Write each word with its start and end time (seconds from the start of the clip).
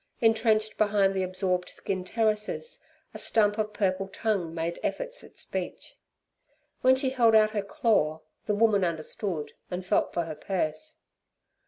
Entrenched 0.19 0.79
behind 0.79 1.13
the 1.13 1.21
absorbed 1.21 1.69
skin 1.69 2.03
terraces, 2.03 2.79
a 3.13 3.19
stump 3.19 3.59
of 3.59 3.71
purple 3.71 4.07
tongue 4.07 4.51
made 4.51 4.79
efforts 4.81 5.23
at 5.23 5.37
speech. 5.37 5.95
When 6.81 6.95
she 6.95 7.11
held 7.11 7.35
out 7.35 7.51
her 7.51 7.61
claw, 7.61 8.21
the 8.47 8.55
woman 8.55 8.83
understood 8.83 9.51
and 9.69 9.85
felt 9.85 10.11
for 10.11 10.23
her 10.23 10.33
purse. 10.33 11.01